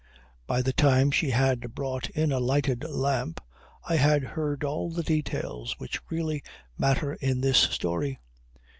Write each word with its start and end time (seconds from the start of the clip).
By 0.47 0.63
the 0.63 0.73
time 0.73 1.11
she 1.11 1.29
had 1.29 1.75
brought 1.75 2.09
in 2.09 2.31
a 2.31 2.39
lighted 2.39 2.83
lamp 2.89 3.39
I 3.87 3.97
had 3.97 4.23
heard 4.23 4.63
all 4.63 4.89
the 4.89 5.03
details 5.03 5.73
which 5.79 6.01
really 6.09 6.41
matter 6.75 7.13
in 7.13 7.41
this 7.41 7.59
story. 7.59 8.19